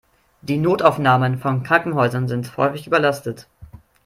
[0.41, 3.47] Die Notaufnahmen von Krankenhäusern sind häufig überlastet.